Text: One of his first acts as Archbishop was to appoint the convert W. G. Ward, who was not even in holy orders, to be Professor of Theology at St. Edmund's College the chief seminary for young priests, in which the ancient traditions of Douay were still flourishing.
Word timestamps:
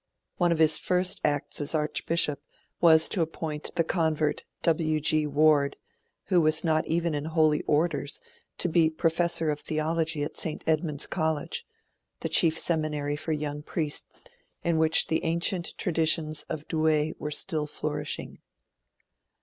One 0.37 0.51
of 0.51 0.57
his 0.57 0.79
first 0.79 1.21
acts 1.23 1.61
as 1.61 1.75
Archbishop 1.75 2.41
was 2.79 3.07
to 3.09 3.21
appoint 3.21 3.75
the 3.75 3.83
convert 3.83 4.43
W. 4.63 4.99
G. 4.99 5.27
Ward, 5.27 5.77
who 6.23 6.41
was 6.41 6.63
not 6.63 6.87
even 6.87 7.13
in 7.13 7.25
holy 7.25 7.61
orders, 7.67 8.19
to 8.57 8.67
be 8.67 8.89
Professor 8.89 9.51
of 9.51 9.59
Theology 9.59 10.23
at 10.23 10.37
St. 10.37 10.63
Edmund's 10.65 11.05
College 11.05 11.67
the 12.21 12.29
chief 12.29 12.57
seminary 12.57 13.15
for 13.15 13.31
young 13.31 13.61
priests, 13.61 14.23
in 14.63 14.79
which 14.79 15.05
the 15.05 15.23
ancient 15.23 15.77
traditions 15.77 16.45
of 16.49 16.67
Douay 16.67 17.11
were 17.19 17.29
still 17.29 17.67
flourishing. 17.67 18.39